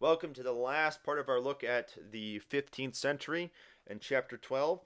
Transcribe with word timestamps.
Welcome 0.00 0.32
to 0.34 0.44
the 0.44 0.52
last 0.52 1.02
part 1.02 1.18
of 1.18 1.28
our 1.28 1.40
look 1.40 1.64
at 1.64 1.92
the 2.12 2.40
15th 2.52 2.94
century 2.94 3.50
in 3.88 3.98
chapter 3.98 4.36
12. 4.36 4.78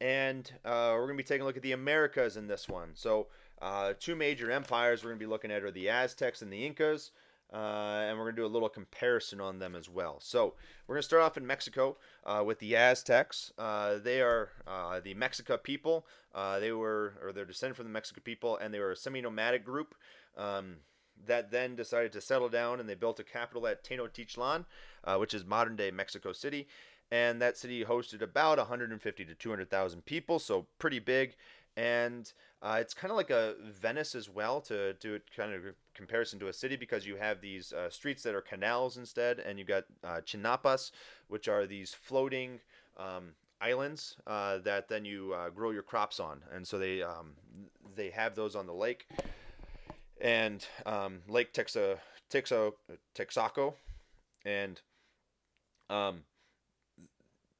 And 0.00 0.50
uh, 0.64 0.92
we're 0.94 1.04
going 1.04 1.18
to 1.18 1.22
be 1.22 1.26
taking 1.26 1.42
a 1.42 1.44
look 1.44 1.58
at 1.58 1.62
the 1.62 1.72
Americas 1.72 2.38
in 2.38 2.46
this 2.46 2.66
one. 2.66 2.92
So, 2.94 3.26
uh, 3.60 3.92
two 4.00 4.16
major 4.16 4.50
empires 4.50 5.04
we're 5.04 5.10
going 5.10 5.18
to 5.18 5.26
be 5.26 5.28
looking 5.28 5.50
at 5.50 5.64
are 5.64 5.70
the 5.70 5.90
Aztecs 5.90 6.40
and 6.40 6.50
the 6.50 6.64
Incas. 6.64 7.10
Uh, 7.52 8.06
and 8.08 8.16
we're 8.16 8.24
going 8.24 8.36
to 8.36 8.40
do 8.40 8.46
a 8.46 8.48
little 8.48 8.70
comparison 8.70 9.38
on 9.38 9.58
them 9.58 9.74
as 9.74 9.90
well. 9.90 10.16
So, 10.22 10.54
we're 10.86 10.94
going 10.94 11.02
to 11.02 11.08
start 11.08 11.22
off 11.22 11.36
in 11.36 11.46
Mexico 11.46 11.98
uh, 12.24 12.42
with 12.46 12.58
the 12.58 12.74
Aztecs. 12.74 13.52
Uh, 13.58 13.98
they 13.98 14.22
are 14.22 14.48
uh, 14.66 14.98
the 14.98 15.12
Mexica 15.14 15.62
people. 15.62 16.06
they 16.58 16.72
were, 16.72 17.18
or 17.22 17.34
they're 17.34 17.44
descended 17.44 17.76
from 17.76 17.92
the 17.92 18.00
Mexica 18.00 18.24
people, 18.24 18.56
and 18.56 18.72
they 18.72 18.80
were 18.80 18.92
a 18.92 18.96
semi 18.96 19.20
nomadic 19.20 19.62
group. 19.62 19.94
Um, 20.38 20.76
that 21.26 21.50
then 21.50 21.76
decided 21.76 22.12
to 22.12 22.20
settle 22.20 22.48
down 22.48 22.80
and 22.80 22.88
they 22.88 22.94
built 22.94 23.20
a 23.20 23.24
capital 23.24 23.66
at 23.66 23.84
Tenochtitlan, 23.84 24.64
uh, 25.04 25.16
which 25.16 25.34
is 25.34 25.44
modern 25.44 25.76
day 25.76 25.90
Mexico 25.90 26.32
City. 26.32 26.66
And 27.10 27.40
that 27.40 27.56
city 27.56 27.84
hosted 27.84 28.22
about 28.22 28.58
150 28.58 29.24
to 29.24 29.34
200,000 29.34 30.04
people, 30.04 30.38
so 30.38 30.66
pretty 30.78 30.98
big. 30.98 31.36
And 31.76 32.32
uh, 32.62 32.78
it's 32.80 32.94
kind 32.94 33.10
of 33.10 33.16
like 33.16 33.30
a 33.30 33.54
Venice 33.62 34.14
as 34.14 34.28
well 34.28 34.60
to 34.62 34.94
do 34.94 35.14
it 35.14 35.22
kind 35.36 35.52
of 35.52 35.62
comparison 35.94 36.38
to 36.40 36.48
a 36.48 36.52
city 36.52 36.76
because 36.76 37.06
you 37.06 37.16
have 37.16 37.40
these 37.40 37.72
uh, 37.72 37.90
streets 37.90 38.22
that 38.22 38.34
are 38.34 38.40
canals 38.40 38.96
instead, 38.96 39.38
and 39.38 39.58
you 39.58 39.64
got 39.64 39.84
uh, 40.02 40.20
chinampas, 40.24 40.92
which 41.28 41.48
are 41.48 41.66
these 41.66 41.92
floating 41.92 42.60
um, 42.96 43.32
islands 43.60 44.16
uh, 44.26 44.58
that 44.58 44.88
then 44.88 45.04
you 45.04 45.34
uh, 45.34 45.50
grow 45.50 45.70
your 45.70 45.82
crops 45.82 46.20
on, 46.20 46.42
and 46.52 46.66
so 46.66 46.78
they 46.78 47.02
um, 47.02 47.32
they 47.96 48.10
have 48.10 48.34
those 48.34 48.54
on 48.56 48.66
the 48.66 48.72
lake 48.72 49.06
and 50.24 50.66
um, 50.86 51.18
Lake 51.28 51.52
Texa, 51.52 51.98
Texa, 52.32 52.72
Texaco, 53.14 53.74
and 54.44 54.80
um, 55.90 56.22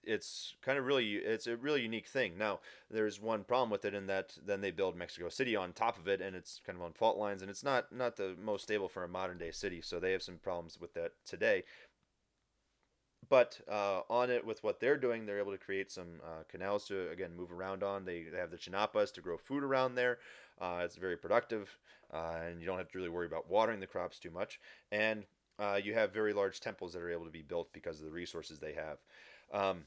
it's 0.03 0.55
kind 0.63 0.79
of 0.79 0.87
really 0.87 1.17
it's 1.17 1.47
a 1.47 1.57
really 1.57 1.83
unique 1.83 2.09
thing. 2.09 2.39
Now 2.39 2.61
there's 2.91 3.21
one 3.21 3.45
problem 3.45 3.69
with 3.69 3.85
it 3.85 3.95
in 3.95 4.07
that 4.07 4.33
then 4.45 4.63
they 4.63 4.71
build 4.71 4.97
Mexico 4.97 5.29
City 5.29 5.55
on 5.55 5.73
top 5.73 5.99
of 5.99 6.09
it, 6.09 6.23
and 6.23 6.35
it's 6.35 6.61
kind 6.65 6.77
of 6.77 6.83
on 6.83 6.95
fault 6.95 7.19
lines, 7.19 7.43
and 7.43 7.51
it's 7.51 7.63
not 7.63 7.93
not 7.93 8.17
the 8.17 8.35
most 8.43 8.63
stable 8.63 8.89
for 8.89 9.05
a 9.05 9.09
modern 9.09 9.37
day 9.37 9.51
city. 9.51 9.83
So 9.83 10.01
they 10.01 10.13
have 10.13 10.23
some 10.23 10.39
problems 10.39 10.81
with 10.81 10.95
that 10.95 11.13
today. 11.27 11.65
But 13.29 13.59
uh, 13.71 14.03
on 14.11 14.31
it 14.31 14.45
with 14.47 14.63
what 14.63 14.81
they're 14.81 14.99
doing, 14.99 15.25
they're 15.25 15.39
able 15.39 15.53
to 15.53 15.59
create 15.59 15.91
some 15.91 16.21
uh, 16.23 16.45
canals 16.49 16.87
to 16.87 17.11
again 17.11 17.37
move 17.37 17.53
around 17.53 17.83
on. 17.83 18.05
They, 18.05 18.25
they 18.25 18.39
have 18.39 18.51
the 18.51 18.59
chinampas 18.59 19.13
to 19.15 19.21
grow 19.21 19.37
food 19.37 19.63
around 19.63 19.95
there. 19.95 20.19
Uh, 20.61 20.83
it's 20.85 20.97
very 20.97 21.17
productive, 21.17 21.77
uh, 22.13 22.37
and 22.47 22.61
you 22.61 22.67
don't 22.67 22.79
have 22.79 22.91
to 22.91 22.99
really 22.99 23.11
worry 23.11 23.27
about 23.27 23.51
watering 23.51 23.81
the 23.81 23.87
crops 23.87 24.19
too 24.19 24.31
much. 24.31 24.61
And 24.93 25.25
uh, 25.59 25.81
you 25.83 25.95
have 25.95 26.13
very 26.13 26.33
large 26.33 26.61
temples 26.61 26.93
that 26.93 27.03
are 27.03 27.11
able 27.11 27.25
to 27.25 27.31
be 27.31 27.43
built 27.43 27.73
because 27.73 27.99
of 27.99 28.07
the 28.07 28.13
resources 28.13 28.59
they 28.59 28.75
have. 28.75 28.99
Um, 29.53 29.85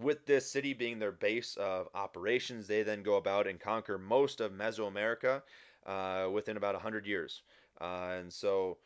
with 0.00 0.24
this 0.24 0.50
city 0.50 0.72
being 0.72 0.98
their 0.98 1.12
base 1.12 1.56
of 1.56 1.88
operations, 1.94 2.66
they 2.66 2.82
then 2.82 3.02
go 3.02 3.16
about 3.16 3.46
and 3.46 3.60
conquer 3.60 3.98
most 3.98 4.40
of 4.40 4.52
Mesoamerica 4.52 5.42
uh, 5.86 6.28
within 6.32 6.56
about 6.56 6.74
100 6.74 7.06
years. 7.06 7.42
Uh, 7.80 8.16
and 8.18 8.32
so 8.32 8.78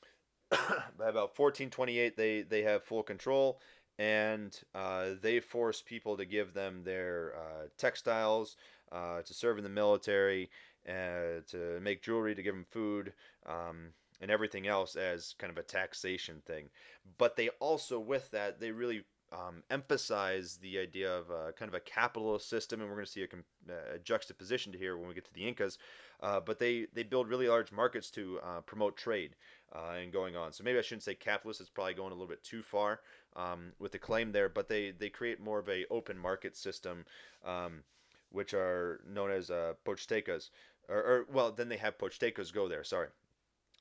by 0.50 1.08
about 1.08 1.38
1428, 1.38 2.16
they, 2.16 2.42
they 2.42 2.62
have 2.62 2.84
full 2.84 3.02
control 3.02 3.60
and 3.98 4.60
uh, 4.74 5.10
they 5.22 5.40
force 5.40 5.82
people 5.82 6.16
to 6.16 6.24
give 6.24 6.52
them 6.52 6.82
their 6.84 7.34
uh, 7.36 7.66
textiles, 7.78 8.56
uh, 8.92 9.22
to 9.22 9.34
serve 9.34 9.58
in 9.58 9.64
the 9.64 9.70
military, 9.70 10.50
uh, 10.88 11.42
to 11.48 11.78
make 11.80 12.02
jewelry, 12.02 12.34
to 12.34 12.42
give 12.42 12.54
them 12.54 12.66
food, 12.70 13.12
um, 13.46 13.88
and 14.20 14.30
everything 14.30 14.66
else 14.66 14.96
as 14.96 15.34
kind 15.38 15.50
of 15.50 15.58
a 15.58 15.62
taxation 15.62 16.42
thing. 16.46 16.68
But 17.18 17.36
they 17.36 17.48
also, 17.60 17.98
with 17.98 18.30
that, 18.30 18.60
they 18.60 18.70
really 18.70 19.04
um, 19.32 19.62
emphasize 19.70 20.58
the 20.62 20.78
idea 20.78 21.12
of 21.12 21.30
uh, 21.30 21.52
kind 21.58 21.68
of 21.68 21.74
a 21.74 21.80
capitalist 21.80 22.48
system, 22.48 22.80
and 22.80 22.88
we're 22.88 22.96
going 22.96 23.06
to 23.06 23.10
see 23.10 23.24
a, 23.24 23.94
a, 23.94 23.98
juxtaposition 23.98 24.72
to 24.72 24.78
here 24.78 24.96
when 24.96 25.08
we 25.08 25.14
get 25.14 25.24
to 25.24 25.34
the 25.34 25.46
Incas. 25.46 25.78
Uh, 26.20 26.40
but 26.40 26.58
they, 26.58 26.86
they 26.94 27.02
build 27.02 27.28
really 27.28 27.48
large 27.48 27.72
markets 27.72 28.10
to 28.10 28.38
uh, 28.42 28.60
promote 28.60 28.96
trade 28.96 29.34
uh, 29.74 29.94
and 30.00 30.12
going 30.12 30.36
on. 30.36 30.52
So 30.52 30.64
maybe 30.64 30.78
I 30.78 30.82
shouldn't 30.82 31.02
say 31.02 31.14
capitalist; 31.14 31.60
it's 31.60 31.70
probably 31.70 31.94
going 31.94 32.12
a 32.12 32.14
little 32.14 32.28
bit 32.28 32.44
too 32.44 32.62
far 32.62 33.00
um, 33.34 33.72
with 33.78 33.92
the 33.92 33.98
claim 33.98 34.32
there. 34.32 34.48
But 34.48 34.68
they 34.68 34.92
they 34.92 35.10
create 35.10 35.40
more 35.40 35.58
of 35.58 35.68
a 35.68 35.84
open 35.90 36.18
market 36.18 36.56
system. 36.56 37.04
Um, 37.44 37.82
which 38.30 38.54
are 38.54 39.00
known 39.08 39.30
as 39.30 39.50
uh, 39.50 39.74
Pochtecas, 39.84 40.50
or, 40.88 40.96
or, 40.98 41.26
well, 41.32 41.52
then 41.52 41.68
they 41.68 41.76
have 41.76 41.98
Pochtecas 41.98 42.52
go 42.52 42.68
there. 42.68 42.84
Sorry, 42.84 43.08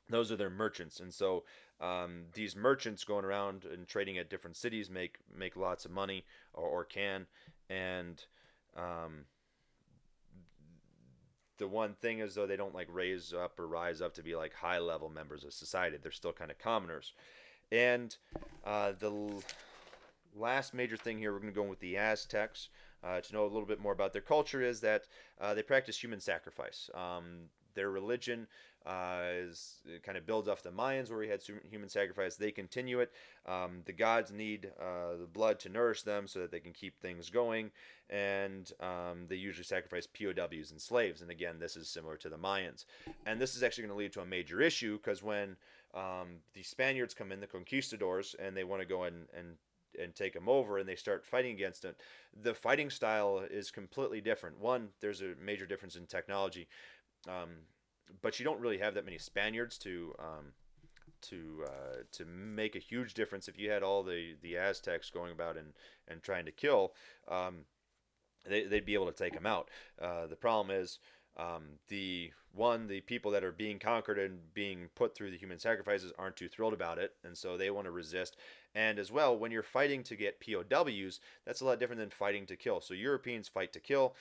those 0.10 0.32
are 0.32 0.36
their 0.36 0.50
merchants, 0.50 1.00
and 1.00 1.14
so 1.14 1.44
um, 1.82 2.24
these 2.34 2.56
merchants 2.56 3.04
going 3.04 3.26
around 3.26 3.66
and 3.66 3.88
trading 3.88 4.18
at 4.18 4.30
different 4.30 4.56
cities 4.56 4.90
make 4.90 5.18
make 5.36 5.56
lots 5.56 5.86
of 5.86 5.92
money, 5.92 6.24
or, 6.54 6.68
or 6.68 6.84
can, 6.86 7.28
and 7.70 8.24
um, 8.78 9.26
the 11.58 11.68
one 11.68 11.94
thing 11.94 12.20
is 12.20 12.36
though 12.36 12.48
they 12.48 12.58
don't 12.58 12.76
like 12.76 12.88
raise 12.92 13.34
up 13.34 13.60
or 13.60 13.68
rise 13.68 14.02
up 14.02 14.14
to 14.16 14.24
be 14.24 14.36
like 14.36 14.54
high 14.54 14.80
level 14.80 15.10
members 15.10 15.44
of 15.44 15.54
society. 15.54 15.98
They're 16.02 16.12
still 16.12 16.34
kind 16.34 16.52
of 16.52 16.60
commoners, 16.60 17.14
and 17.72 18.16
uh, 18.64 18.94
the 18.98 19.12
last 20.36 20.74
major 20.74 20.98
thing 20.98 21.18
here 21.18 21.32
we're 21.32 21.40
going 21.40 21.54
to 21.54 21.56
go 21.56 21.64
with 21.64 21.80
the 21.80 21.98
Aztecs 21.98 22.70
uh, 23.04 23.22
to 23.22 23.34
know 23.34 23.44
a 23.44 23.52
little 23.52 23.66
bit 23.66 23.80
more 23.80 23.94
about 23.94 24.14
their 24.14 24.22
culture 24.22 24.62
is 24.62 24.82
that 24.82 25.04
uh, 25.40 25.54
they 25.54 25.62
practice 25.62 26.02
human 26.02 26.20
sacrifice. 26.20 26.90
Um, 26.94 27.50
their 27.76 27.92
religion 27.92 28.48
uh, 28.86 29.22
is 29.34 29.82
kind 30.04 30.18
of 30.18 30.26
builds 30.26 30.48
off 30.48 30.64
the 30.64 30.72
Mayans, 30.72 31.10
where 31.10 31.20
we 31.20 31.28
had 31.28 31.42
human 31.70 31.90
sacrifice. 31.90 32.36
They 32.36 32.52
continue 32.52 33.00
it. 33.00 33.12
Um, 33.48 33.82
the 33.86 33.94
gods 33.94 34.32
need 34.32 34.72
uh, 34.80 35.18
the 35.20 35.28
blood 35.28 35.60
to 35.62 35.70
nourish 35.70 36.04
them 36.04 36.28
so 36.28 36.40
that 36.40 36.52
they 36.52 36.60
can 36.60 36.72
keep 36.72 37.00
things 37.00 37.30
going, 37.30 37.72
and 38.10 38.72
um, 38.80 39.26
they 39.28 39.36
usually 39.36 39.66
sacrifice 39.66 40.08
POWs 40.08 40.72
and 40.72 40.80
slaves. 40.80 41.22
And 41.22 41.32
again, 41.32 41.60
this 41.60 41.76
is 41.76 41.90
similar 41.90 42.16
to 42.18 42.30
the 42.30 42.38
Mayans. 42.38 42.86
And 43.26 43.42
this 43.42 43.56
is 43.56 43.64
actually 43.64 43.84
going 43.84 43.98
to 43.98 44.04
lead 44.04 44.14
to 44.14 44.22
a 44.22 44.26
major 44.26 44.62
issue 44.62 44.98
because 44.98 45.24
when 45.24 45.58
um, 45.96 46.38
the 46.54 46.64
Spaniards 46.64 47.14
come 47.14 47.32
in, 47.32 47.40
the 47.40 47.48
conquistadors, 47.48 48.36
and 48.40 48.56
they 48.56 48.64
want 48.64 48.82
to 48.82 48.88
go 48.88 49.04
and, 49.04 49.26
and 49.36 49.56
and 50.02 50.16
take 50.16 50.34
them 50.34 50.50
over 50.50 50.78
and 50.78 50.88
they 50.88 50.96
start 50.96 51.26
fighting 51.26 51.52
against 51.52 51.86
it 51.86 52.00
the 52.44 52.54
fighting 52.54 52.90
style 52.90 53.44
is 53.50 53.72
completely 53.72 54.22
different. 54.22 54.60
One 54.60 54.90
there's 55.02 55.22
a 55.22 55.34
major 55.42 55.66
difference 55.66 55.96
in 55.96 56.06
technology 56.06 56.68
um, 57.28 57.50
but 58.22 58.40
you 58.40 58.46
don't 58.46 58.60
really 58.60 58.78
have 58.78 58.94
that 58.94 59.06
many 59.06 59.18
spaniards 59.18 59.78
to 59.80 60.14
um, 60.20 60.54
to 61.22 61.66
uh, 61.66 61.96
to 62.12 62.26
make 62.26 62.76
a 62.76 62.80
huge 62.80 63.14
difference 63.14 63.48
if 63.48 63.58
you 63.58 63.70
had 63.70 63.84
all 63.84 64.04
the 64.04 64.36
the 64.42 64.58
aztecs 64.58 65.10
going 65.10 65.32
about 65.32 65.58
and 65.58 65.74
and 66.08 66.22
trying 66.22 66.46
to 66.46 66.52
kill 66.52 66.94
um, 67.28 67.66
they, 68.48 68.64
they'd 68.64 68.86
be 68.86 68.94
able 68.94 69.12
to 69.12 69.24
take 69.24 69.34
them 69.34 69.46
out. 69.46 69.70
Uh, 70.02 70.28
the 70.28 70.36
problem 70.36 70.76
is 70.76 71.00
um, 71.38 71.64
the 71.90 72.32
one 72.54 72.88
the 72.88 73.02
people 73.02 73.32
that 73.32 73.44
are 73.44 73.52
being 73.52 73.80
conquered 73.80 74.18
and 74.18 74.54
being 74.54 74.90
put 74.96 75.16
through 75.16 75.32
the 75.32 75.38
human 75.38 75.60
sacrifices 75.60 76.14
aren't 76.18 76.38
too 76.38 76.48
thrilled 76.48 76.74
about 76.74 76.98
it 76.98 77.14
and 77.26 77.38
so 77.38 77.58
they 77.58 77.70
want 77.70 77.86
to 77.86 77.92
resist 77.92 78.38
and 78.76 79.00
as 79.00 79.12
well, 79.12 79.38
when 79.38 79.52
you're 79.52 79.64
fighting 79.64 80.04
to 80.04 80.16
get 80.18 80.42
POWs, 80.42 81.22
that's 81.46 81.62
a 81.62 81.66
lot 81.66 81.80
different 81.80 82.02
than 82.02 82.10
fighting 82.10 82.46
to 82.48 82.58
kill. 82.58 82.82
So 82.82 82.94
Europeans 82.94 83.48
fight 83.48 83.72
to 83.74 83.80
kill. 83.80 84.16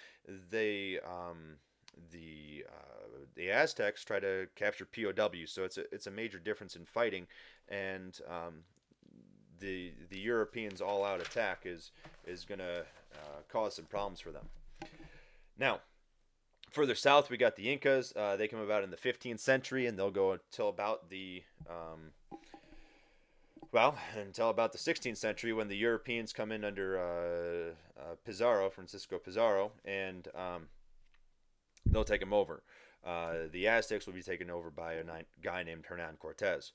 They 0.50 1.00
um, 1.04 1.56
the 2.12 2.64
uh, 2.68 3.08
the 3.34 3.50
Aztecs 3.50 4.04
try 4.04 4.20
to 4.20 4.46
capture 4.54 4.86
POWs. 4.86 5.50
So 5.50 5.64
it's 5.64 5.76
a 5.76 5.92
it's 5.92 6.06
a 6.06 6.10
major 6.10 6.38
difference 6.38 6.76
in 6.76 6.84
fighting, 6.84 7.26
and 7.68 8.18
um, 8.30 8.54
the 9.58 9.92
the 10.08 10.18
Europeans 10.18 10.80
all 10.80 11.04
out 11.04 11.20
attack 11.20 11.62
is 11.64 11.90
is 12.24 12.44
gonna 12.44 12.84
uh, 13.14 13.40
cause 13.48 13.74
some 13.74 13.86
problems 13.86 14.20
for 14.20 14.30
them. 14.30 14.46
Now, 15.58 15.80
further 16.70 16.94
south, 16.94 17.30
we 17.30 17.36
got 17.36 17.56
the 17.56 17.72
Incas. 17.72 18.12
Uh, 18.14 18.36
they 18.36 18.48
come 18.48 18.60
about 18.60 18.84
in 18.84 18.90
the 18.90 18.96
15th 18.96 19.40
century, 19.40 19.86
and 19.86 19.98
they'll 19.98 20.10
go 20.10 20.32
until 20.32 20.68
about 20.68 21.10
the 21.10 21.42
um, 21.68 22.10
well, 23.74 23.98
until 24.16 24.50
about 24.50 24.70
the 24.70 24.78
16th 24.78 25.16
century 25.16 25.52
when 25.52 25.66
the 25.66 25.76
Europeans 25.76 26.32
come 26.32 26.52
in 26.52 26.64
under 26.64 26.96
uh, 26.96 28.00
uh, 28.00 28.14
Pizarro, 28.24 28.70
Francisco 28.70 29.18
Pizarro, 29.18 29.72
and 29.84 30.28
um, 30.32 30.68
they'll 31.84 32.04
take 32.04 32.20
them 32.20 32.32
over. 32.32 32.62
Uh, 33.04 33.48
the 33.50 33.66
Aztecs 33.66 34.06
will 34.06 34.14
be 34.14 34.22
taken 34.22 34.48
over 34.48 34.70
by 34.70 34.94
a 34.94 35.04
guy 35.42 35.64
named 35.64 35.86
Hernan 35.86 36.14
Cortez. 36.20 36.70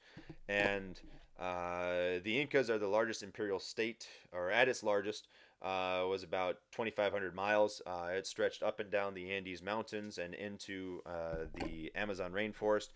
And 0.50 1.00
uh, 1.40 2.20
the 2.22 2.38
Incas 2.38 2.70
are 2.70 2.78
the 2.78 2.88
largest 2.88 3.24
imperial 3.24 3.62
state, 3.62 4.06
or 4.34 4.52
at 4.52 4.68
its 4.68 4.84
largest, 4.84 5.30
uh, 5.62 6.04
was 6.10 6.24
about 6.24 6.58
2,500 6.74 7.34
miles. 7.34 7.82
Uh, 7.88 8.10
it 8.12 8.28
stretched 8.28 8.62
up 8.62 8.82
and 8.82 8.92
down 8.92 9.14
the 9.14 9.32
Andes 9.32 9.64
Mountains 9.64 10.18
and 10.18 10.34
into 10.34 11.02
the 11.56 11.94
Amazon 11.96 12.34
rainforest. 12.34 12.90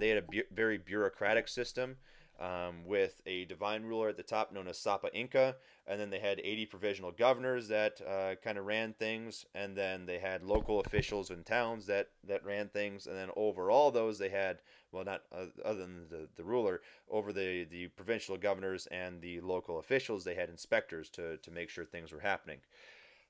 they 0.00 0.08
had 0.08 0.18
a 0.18 0.22
bu- 0.22 0.42
very 0.52 0.78
bureaucratic 0.78 1.46
system. 1.46 1.98
Um, 2.42 2.84
with 2.84 3.22
a 3.24 3.44
divine 3.44 3.84
ruler 3.84 4.08
at 4.08 4.16
the 4.16 4.22
top 4.22 4.52
known 4.52 4.66
as 4.66 4.76
Sapa 4.76 5.08
Inca, 5.14 5.54
and 5.86 6.00
then 6.00 6.10
they 6.10 6.18
had 6.18 6.40
80 6.42 6.66
provisional 6.66 7.12
governors 7.12 7.68
that 7.68 8.00
uh, 8.00 8.34
kind 8.42 8.58
of 8.58 8.66
ran 8.66 8.94
things, 8.94 9.46
and 9.54 9.76
then 9.76 10.06
they 10.06 10.18
had 10.18 10.42
local 10.42 10.80
officials 10.80 11.30
in 11.30 11.44
towns 11.44 11.86
that, 11.86 12.08
that 12.26 12.44
ran 12.44 12.68
things, 12.68 13.06
and 13.06 13.16
then 13.16 13.28
over 13.36 13.70
all 13.70 13.92
those 13.92 14.18
they 14.18 14.28
had, 14.28 14.58
well, 14.90 15.04
not 15.04 15.22
uh, 15.32 15.46
other 15.64 15.78
than 15.80 16.08
the, 16.10 16.28
the 16.36 16.42
ruler, 16.42 16.80
over 17.08 17.32
the, 17.32 17.64
the 17.70 17.86
provincial 17.88 18.36
governors 18.36 18.86
and 18.90 19.20
the 19.20 19.40
local 19.40 19.78
officials, 19.78 20.24
they 20.24 20.34
had 20.34 20.48
inspectors 20.48 21.08
to, 21.10 21.36
to 21.38 21.50
make 21.52 21.70
sure 21.70 21.84
things 21.84 22.10
were 22.10 22.20
happening. 22.20 22.58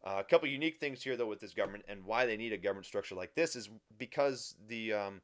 Uh, 0.05 0.17
a 0.19 0.25
couple 0.25 0.49
unique 0.49 0.81
things 0.81 1.03
here, 1.03 1.17
though, 1.17 1.29
with 1.29 1.39
this 1.39 1.53
government 1.53 1.85
and 1.87 2.05
why 2.05 2.25
they 2.25 2.37
need 2.37 2.53
a 2.53 2.59
government 2.59 2.87
structure 2.87 3.15
like 3.15 3.35
this 3.35 3.55
is 3.55 3.69
because 3.99 4.57
the 4.69 4.93
um, 4.93 5.21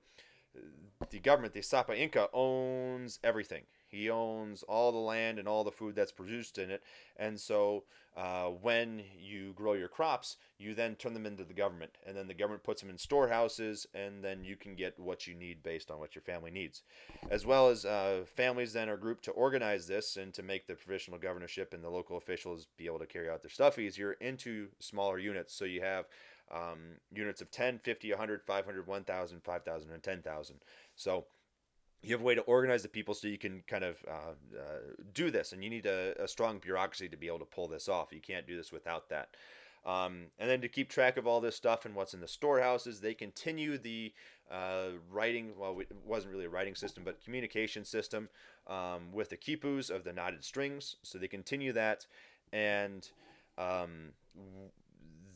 the 1.10 1.18
government, 1.18 1.54
the 1.54 1.62
Sapa 1.62 1.96
Inca, 1.98 2.28
owns 2.32 3.18
everything. 3.22 3.62
He 3.88 4.10
owns 4.10 4.62
all 4.64 4.92
the 4.92 4.98
land 4.98 5.38
and 5.38 5.48
all 5.48 5.64
the 5.64 5.70
food 5.70 5.94
that's 5.94 6.12
produced 6.12 6.58
in 6.58 6.70
it. 6.70 6.82
And 7.16 7.40
so 7.40 7.84
uh, 8.16 8.46
when 8.46 9.02
you 9.18 9.52
grow 9.54 9.72
your 9.72 9.88
crops, 9.88 10.36
you 10.58 10.74
then 10.74 10.96
turn 10.96 11.14
them 11.14 11.24
into 11.24 11.44
the 11.44 11.54
government. 11.54 11.92
And 12.06 12.16
then 12.16 12.28
the 12.28 12.34
government 12.34 12.64
puts 12.64 12.82
them 12.82 12.90
in 12.90 12.98
storehouses, 12.98 13.86
and 13.94 14.22
then 14.22 14.44
you 14.44 14.56
can 14.56 14.74
get 14.74 14.98
what 14.98 15.26
you 15.26 15.34
need 15.34 15.62
based 15.62 15.90
on 15.90 15.98
what 15.98 16.14
your 16.14 16.22
family 16.22 16.50
needs. 16.50 16.82
As 17.30 17.46
well 17.46 17.68
as 17.68 17.84
uh, 17.84 18.24
families 18.36 18.72
then 18.74 18.90
are 18.90 18.96
grouped 18.96 19.24
to 19.24 19.30
organize 19.30 19.86
this 19.86 20.16
and 20.16 20.34
to 20.34 20.42
make 20.42 20.66
the 20.66 20.74
provisional 20.74 21.18
governorship 21.18 21.72
and 21.72 21.82
the 21.82 21.88
local 21.88 22.18
officials 22.18 22.66
be 22.76 22.86
able 22.86 22.98
to 22.98 23.06
carry 23.06 23.30
out 23.30 23.42
their 23.42 23.50
stuff 23.50 23.78
easier 23.78 24.12
into 24.14 24.68
smaller 24.80 25.18
units. 25.18 25.54
So 25.54 25.64
you 25.64 25.80
have 25.80 26.06
um, 26.50 26.96
units 27.12 27.40
of 27.40 27.50
10, 27.50 27.78
50, 27.78 28.10
100, 28.10 28.42
500, 28.46 28.86
1,000, 28.86 29.42
5,000, 29.42 29.90
and 29.90 30.02
10,000. 30.02 30.56
So 30.96 31.26
you 32.02 32.12
have 32.12 32.20
a 32.20 32.24
way 32.24 32.34
to 32.34 32.42
organize 32.42 32.82
the 32.82 32.88
people 32.88 33.14
so 33.14 33.28
you 33.28 33.38
can 33.38 33.62
kind 33.66 33.84
of 33.84 33.96
uh, 34.08 34.56
uh, 34.56 34.78
do 35.14 35.30
this 35.30 35.52
and 35.52 35.64
you 35.64 35.70
need 35.70 35.86
a, 35.86 36.14
a, 36.22 36.28
strong 36.28 36.58
bureaucracy 36.58 37.08
to 37.08 37.16
be 37.16 37.26
able 37.26 37.40
to 37.40 37.44
pull 37.44 37.66
this 37.68 37.88
off. 37.88 38.12
You 38.12 38.20
can't 38.20 38.46
do 38.46 38.56
this 38.56 38.70
without 38.70 39.08
that. 39.08 39.30
Um, 39.84 40.26
and 40.38 40.50
then 40.50 40.60
to 40.60 40.68
keep 40.68 40.90
track 40.90 41.16
of 41.16 41.26
all 41.26 41.40
this 41.40 41.56
stuff 41.56 41.86
and 41.86 41.94
what's 41.94 42.12
in 42.12 42.20
the 42.20 42.28
storehouses 42.28 43.00
they 43.00 43.14
continue 43.14 43.78
the 43.78 44.12
uh, 44.50 44.88
writing 45.10 45.52
well 45.56 45.78
it 45.78 45.88
wasn't 46.04 46.32
really 46.32 46.46
a 46.46 46.48
writing 46.48 46.74
system 46.74 47.04
but 47.04 47.22
communication 47.22 47.84
system 47.84 48.28
um, 48.66 49.12
with 49.12 49.30
the 49.30 49.36
quipus 49.36 49.90
of 49.90 50.04
the 50.04 50.12
knotted 50.12 50.44
strings. 50.44 50.96
So 51.02 51.18
they 51.18 51.28
continue 51.28 51.72
that 51.72 52.06
and 52.52 53.08
um, 53.56 54.12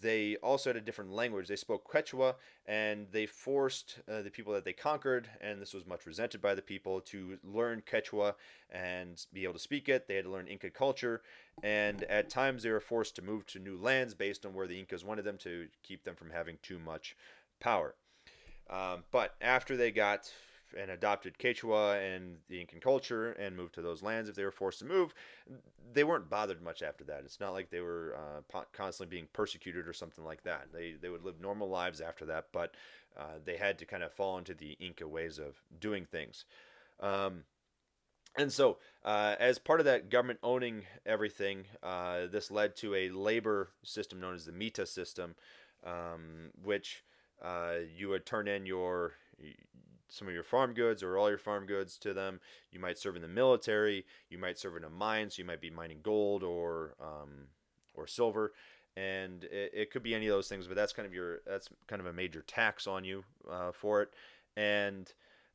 they 0.02 0.36
also 0.42 0.70
had 0.70 0.76
a 0.76 0.80
different 0.80 1.12
language. 1.12 1.48
They 1.48 1.56
spoke 1.56 1.90
Quechua, 1.90 2.34
and 2.66 3.06
they 3.12 3.24
forced 3.26 4.00
uh, 4.10 4.22
the 4.22 4.30
people 4.30 4.52
that 4.52 4.64
they 4.64 4.72
conquered, 4.72 5.28
and 5.40 5.62
this 5.62 5.72
was 5.72 5.86
much 5.86 6.04
resented 6.04 6.42
by 6.42 6.54
the 6.54 6.62
people, 6.62 7.00
to 7.02 7.38
learn 7.42 7.82
Quechua 7.90 8.34
and 8.70 9.24
be 9.32 9.44
able 9.44 9.54
to 9.54 9.58
speak 9.60 9.88
it. 9.88 10.06
They 10.06 10.16
had 10.16 10.24
to 10.24 10.30
learn 10.30 10.48
Inca 10.48 10.70
culture, 10.70 11.22
and 11.62 12.02
at 12.04 12.28
times 12.28 12.62
they 12.62 12.70
were 12.70 12.80
forced 12.80 13.16
to 13.16 13.22
move 13.22 13.46
to 13.46 13.58
new 13.58 13.78
lands 13.78 14.14
based 14.14 14.44
on 14.44 14.52
where 14.52 14.66
the 14.66 14.78
Incas 14.78 15.04
wanted 15.04 15.24
them 15.24 15.38
to 15.38 15.68
keep 15.82 16.04
them 16.04 16.16
from 16.16 16.30
having 16.30 16.58
too 16.62 16.78
much 16.78 17.16
power. 17.60 17.94
Um, 18.68 19.04
but 19.10 19.34
after 19.40 19.76
they 19.76 19.90
got 19.90 20.30
and 20.78 20.90
adopted 20.90 21.38
Quechua 21.38 22.14
and 22.14 22.36
the 22.48 22.60
Incan 22.60 22.80
culture 22.80 23.32
and 23.32 23.56
moved 23.56 23.74
to 23.74 23.82
those 23.82 24.02
lands 24.02 24.28
if 24.28 24.34
they 24.34 24.44
were 24.44 24.50
forced 24.50 24.80
to 24.80 24.84
move. 24.84 25.14
They 25.92 26.04
weren't 26.04 26.30
bothered 26.30 26.62
much 26.62 26.82
after 26.82 27.04
that. 27.04 27.22
It's 27.24 27.40
not 27.40 27.52
like 27.52 27.70
they 27.70 27.80
were 27.80 28.16
uh, 28.16 28.62
constantly 28.72 29.14
being 29.14 29.28
persecuted 29.32 29.86
or 29.86 29.92
something 29.92 30.24
like 30.24 30.42
that. 30.44 30.68
They, 30.72 30.94
they 31.00 31.08
would 31.08 31.24
live 31.24 31.40
normal 31.40 31.68
lives 31.68 32.00
after 32.00 32.24
that, 32.26 32.46
but 32.52 32.74
uh, 33.18 33.38
they 33.44 33.56
had 33.56 33.78
to 33.78 33.84
kind 33.84 34.02
of 34.02 34.12
fall 34.12 34.38
into 34.38 34.54
the 34.54 34.72
Inca 34.80 35.06
ways 35.06 35.38
of 35.38 35.60
doing 35.80 36.06
things. 36.06 36.44
Um, 37.00 37.44
and 38.36 38.50
so, 38.50 38.78
uh, 39.04 39.36
as 39.38 39.58
part 39.58 39.80
of 39.80 39.86
that 39.86 40.08
government 40.08 40.38
owning 40.42 40.84
everything, 41.04 41.64
uh, 41.82 42.26
this 42.30 42.50
led 42.50 42.76
to 42.76 42.94
a 42.94 43.10
labor 43.10 43.70
system 43.84 44.20
known 44.20 44.34
as 44.34 44.46
the 44.46 44.52
Mita 44.52 44.86
system, 44.86 45.34
um, 45.84 46.50
which 46.62 47.04
uh, 47.42 47.74
you 47.94 48.08
would 48.08 48.24
turn 48.24 48.48
in 48.48 48.64
your 48.64 49.14
some 50.12 50.28
of 50.28 50.34
your 50.34 50.44
farm 50.44 50.74
goods 50.74 51.02
or 51.02 51.16
all 51.16 51.28
your 51.30 51.38
farm 51.38 51.64
goods 51.64 51.96
to 51.98 52.12
them. 52.12 52.38
You 52.70 52.78
might 52.78 52.98
serve 52.98 53.16
in 53.16 53.22
the 53.22 53.28
military. 53.28 54.04
You 54.28 54.38
might 54.38 54.58
serve 54.58 54.76
in 54.76 54.84
a 54.84 54.90
mine, 54.90 55.30
so 55.30 55.40
you 55.40 55.46
might 55.46 55.60
be 55.60 55.70
mining 55.70 56.00
gold 56.02 56.42
or 56.42 56.94
um, 57.00 57.48
or 57.94 58.06
silver, 58.06 58.52
and 58.96 59.44
it, 59.44 59.72
it, 59.74 59.90
could 59.90 60.02
be 60.02 60.14
any 60.14 60.26
of 60.26 60.34
those 60.34 60.48
things. 60.48 60.66
But 60.66 60.76
that's 60.76 60.92
kind 60.92 61.06
of 61.06 61.14
your 61.14 61.40
that's 61.46 61.68
kind 61.86 62.00
of 62.00 62.06
a 62.06 62.12
major 62.12 62.42
tax 62.42 62.86
on 62.86 63.04
you 63.04 63.24
uh, 63.50 63.72
for 63.72 64.02
it, 64.02 64.10
and 64.56 65.10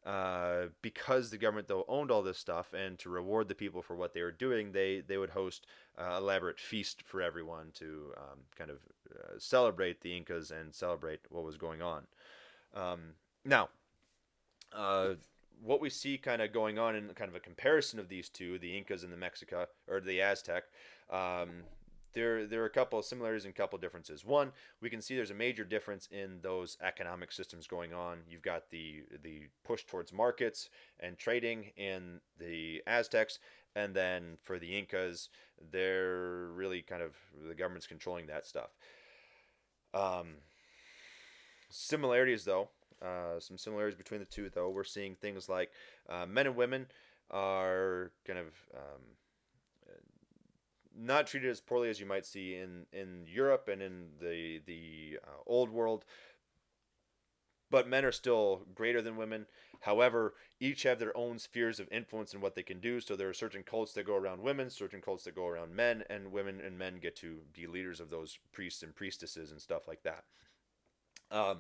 uh, 0.06 0.68
because 0.82 1.30
the 1.30 1.38
government 1.38 1.68
though 1.68 1.86
owned 1.88 2.10
all 2.10 2.24
this 2.24 2.40
stuff, 2.40 2.74
and 2.74 2.98
to 2.98 3.10
reward 3.10 3.48
the 3.48 3.56
people 3.56 3.84
for 3.84 3.96
what 3.96 4.14
they 4.14 4.24
were 4.24 4.32
doing, 4.32 4.72
they 4.72 5.04
they 5.08 5.18
would 5.18 5.30
host 5.30 5.68
uh, 6.00 6.18
elaborate 6.18 6.60
feast 6.60 7.04
for 7.04 7.22
everyone 7.22 7.68
to 7.76 8.12
um, 8.18 8.40
kind 8.58 8.72
of 8.72 8.78
uh, 9.14 9.38
celebrate 9.38 10.02
the 10.02 10.18
Incas 10.18 10.50
and 10.50 10.74
celebrate 10.74 11.20
what 11.30 11.44
was 11.44 11.58
going 11.58 11.84
on. 11.84 12.08
Um, 12.74 13.14
now, 13.46 13.70
uh, 14.78 15.16
what 15.62 15.82
we 15.82 15.90
see 15.90 16.18
kind 16.18 16.42
of 16.42 16.54
going 16.54 16.78
on 16.78 16.96
in 16.96 17.08
kind 17.10 17.30
of 17.30 17.36
a 17.36 17.40
comparison 17.40 18.00
of 18.00 18.10
these 18.10 18.30
two, 18.30 18.60
the 18.60 18.78
Incas 18.78 19.04
and 19.04 19.12
the 19.12 19.18
Mexica 19.18 19.66
or 19.90 20.00
the 20.00 20.22
Aztec, 20.22 20.64
um, 21.10 21.64
there 22.14 22.48
there 22.48 22.62
are 22.62 22.68
a 22.68 22.70
couple 22.70 22.98
of 22.98 23.06
similarities 23.06 23.46
and 23.46 23.54
a 23.54 23.58
couple 23.58 23.76
of 23.76 23.82
differences. 23.82 24.24
One, 24.24 24.52
we 24.82 24.90
can 24.90 25.02
see 25.02 25.16
there's 25.16 25.32
a 25.32 25.36
major 25.36 25.64
difference 25.64 26.08
in 26.12 26.40
those 26.42 26.78
economic 26.82 27.32
systems 27.32 27.68
going 27.68 27.94
on. 27.94 28.20
You've 28.30 28.42
got 28.42 28.70
the 28.70 29.04
the 29.24 29.44
push 29.64 29.84
towards 29.84 30.14
markets 30.14 30.70
and 31.00 31.18
trading 31.18 31.72
in 31.76 32.22
the 32.40 32.82
Aztecs, 32.88 33.40
and 33.76 33.94
then 33.94 34.38
for 34.44 34.58
the 34.58 34.78
Incas, 34.78 35.30
they're 35.72 36.50
really 36.54 36.82
kind 36.82 37.02
of 37.02 37.16
the 37.48 37.56
government's 37.56 37.88
controlling 37.88 38.28
that 38.28 38.46
stuff. 38.46 38.70
Um, 39.94 40.36
similarities 41.70 42.46
though 42.46 42.70
uh, 43.02 43.40
some 43.40 43.58
similarities 43.58 43.98
between 43.98 44.20
the 44.20 44.26
two, 44.26 44.50
though. 44.50 44.70
We're 44.70 44.84
seeing 44.84 45.16
things 45.16 45.50
like 45.50 45.72
uh, 46.10 46.26
men 46.26 46.48
and 46.48 46.56
women 46.56 46.88
are 47.30 48.12
kind 48.26 48.40
of 48.40 48.48
um, 48.76 49.02
not 50.98 51.28
treated 51.28 51.50
as 51.50 51.62
poorly 51.62 51.90
as 51.90 52.00
you 52.00 52.06
might 52.06 52.26
see 52.26 52.56
in, 52.56 52.86
in 52.92 53.26
Europe 53.28 53.70
and 53.72 53.82
in 53.82 54.08
the 54.20 54.62
the 54.66 55.20
uh, 55.24 55.42
old 55.46 55.70
world. 55.70 56.04
But 57.70 57.88
men 57.88 58.06
are 58.06 58.14
still 58.14 58.62
greater 58.74 59.02
than 59.02 59.18
women. 59.18 59.46
However, 59.82 60.36
each 60.60 60.84
have 60.84 61.00
their 61.00 61.16
own 61.16 61.38
spheres 61.38 61.82
of 61.82 61.92
influence 61.92 62.34
in 62.34 62.40
what 62.40 62.56
they 62.56 62.64
can 62.64 62.80
do. 62.80 63.02
So 63.02 63.16
there 63.16 63.28
are 63.28 63.34
certain 63.34 63.62
cults 63.62 63.92
that 63.94 64.06
go 64.06 64.16
around 64.16 64.42
women, 64.42 64.70
certain 64.70 65.02
cults 65.02 65.26
that 65.26 65.36
go 65.36 65.48
around 65.48 65.76
men, 65.76 66.06
and 66.10 66.32
women 66.32 66.62
and 66.66 66.78
men 66.78 67.00
get 67.02 67.18
to 67.18 67.40
be 67.54 67.68
leaders 67.68 68.00
of 68.00 68.10
those 68.10 68.40
priests 68.54 68.84
and 68.84 68.96
priestesses 68.96 69.52
and 69.52 69.62
stuff 69.62 69.86
like 69.86 70.02
that. 70.04 70.24
Um, 71.32 71.60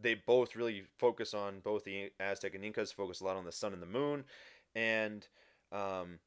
they 0.00 0.14
both 0.14 0.54
really 0.54 0.84
focus 0.98 1.34
on 1.34 1.60
both 1.60 1.84
the 1.84 2.10
Aztec 2.20 2.54
and 2.54 2.64
Incas 2.64 2.92
focus 2.92 3.20
a 3.20 3.24
lot 3.24 3.36
on 3.36 3.44
the 3.44 3.52
sun 3.52 3.72
and 3.72 3.82
the 3.82 3.86
moon, 3.86 4.24
and 4.74 5.26
um, 5.72 6.18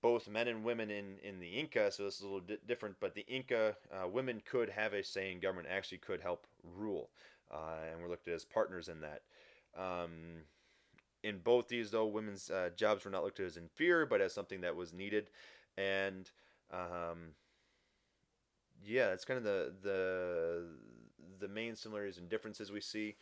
both 0.00 0.28
men 0.28 0.48
and 0.48 0.64
women 0.64 0.90
in, 0.90 1.18
in 1.22 1.40
the 1.40 1.48
Inca. 1.48 1.90
So 1.92 2.04
this 2.04 2.16
is 2.16 2.20
a 2.22 2.24
little 2.24 2.40
di- 2.40 2.58
different, 2.66 2.96
but 3.00 3.14
the 3.14 3.26
Inca 3.26 3.76
uh, 3.92 4.08
women 4.08 4.42
could 4.44 4.70
have 4.70 4.92
a 4.92 5.02
say 5.02 5.32
in 5.32 5.40
government, 5.40 5.68
actually 5.70 5.98
could 5.98 6.20
help 6.20 6.46
rule, 6.76 7.10
uh, 7.50 7.90
and 7.90 8.00
we're 8.02 8.08
looked 8.08 8.28
at 8.28 8.34
as 8.34 8.44
partners 8.44 8.88
in 8.88 9.00
that. 9.00 9.22
Um, 9.76 10.44
in 11.22 11.38
both 11.38 11.68
these, 11.68 11.90
though, 11.90 12.06
women's 12.06 12.50
uh, 12.50 12.70
jobs 12.76 13.04
were 13.04 13.10
not 13.10 13.24
looked 13.24 13.40
at 13.40 13.46
as 13.46 13.56
inferior, 13.56 14.06
but 14.06 14.20
as 14.20 14.32
something 14.32 14.60
that 14.62 14.76
was 14.76 14.92
needed, 14.92 15.30
and 15.76 16.30
um, 16.72 17.34
yeah, 18.84 19.08
that's 19.08 19.24
kind 19.24 19.38
of 19.38 19.44
the 19.44 19.72
the 19.82 20.64
the 21.40 21.48
main 21.48 21.76
similarities 21.76 22.18
and 22.18 22.28
differences 22.28 22.72
we 22.72 22.80
see. 22.80 23.16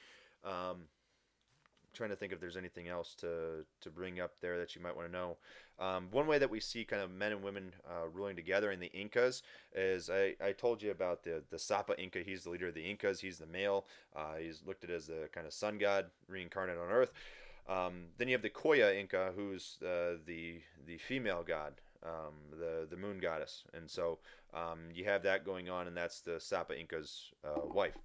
Um, 0.45 0.85
trying 1.97 2.11
to 2.11 2.17
think 2.17 2.33
if 2.33 2.41
there's 2.41 2.57
anything 2.57 2.89
else 2.89 3.15
to 3.15 3.65
to 3.81 3.91
bring 3.91 4.21
up 4.21 4.33
there 4.41 4.59
that 4.59 4.77
you 4.77 4.83
might 4.83 4.95
want 4.95 5.09
to 5.09 5.13
know. 5.13 5.37
Um, 5.79 6.09
one 6.11 6.27
way 6.27 6.39
that 6.39 6.51
we 6.51 6.61
see 6.61 6.85
kind 6.85 7.03
of 7.03 7.11
men 7.11 7.33
and 7.33 7.43
women 7.43 7.75
uh, 7.89 8.09
ruling 8.13 8.37
together 8.37 8.71
in 8.71 8.81
the 8.81 8.91
Incas 8.93 9.43
is 9.75 10.09
I, 10.09 10.35
I 10.43 10.53
told 10.53 10.83
you 10.83 10.91
about 10.91 11.25
the 11.25 11.43
the 11.51 11.59
Sapa 11.59 12.01
Inca. 12.01 12.21
He's 12.21 12.45
the 12.45 12.51
leader 12.51 12.69
of 12.69 12.75
the 12.75 12.89
Incas. 12.89 13.21
He's 13.21 13.39
the 13.39 13.47
male. 13.47 13.87
Uh, 14.15 14.37
he's 14.39 14.63
looked 14.67 14.85
at 14.85 14.91
as 14.91 15.07
the 15.07 15.29
kind 15.33 15.47
of 15.47 15.53
sun 15.53 15.79
god 15.79 16.07
reincarnate 16.29 16.79
on 16.79 16.91
Earth. 16.91 17.13
Um, 17.69 18.05
then 18.19 18.29
you 18.29 18.35
have 18.35 18.43
the 18.43 18.51
Koya 18.51 18.97
Inca, 18.99 19.33
who's 19.35 19.79
uh, 19.83 20.19
the 20.25 20.61
the 20.87 20.99
female 20.99 21.45
god, 21.47 21.75
um, 22.07 22.59
the 22.59 22.87
the 22.89 22.97
moon 22.97 23.19
goddess, 23.19 23.65
and 23.75 23.91
so 23.91 24.19
um, 24.55 24.79
you 24.95 25.05
have 25.05 25.23
that 25.25 25.45
going 25.45 25.69
on, 25.69 25.87
and 25.87 25.97
that's 25.97 26.21
the 26.21 26.39
Sapa 26.41 26.79
Inca's 26.79 27.33
uh, 27.45 27.61
wife. 27.65 27.97